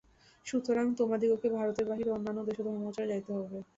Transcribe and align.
সুতরাং 0.45 0.85
তোমাদিগকে 0.99 1.47
ভারতের 1.57 1.85
বাহিরে 1.89 2.09
অন্যান্য 2.11 2.39
দেশেও 2.47 2.65
ধর্মপ্রচারে 2.67 3.09
যাইতে 3.11 3.29
হইবে। 3.35 3.59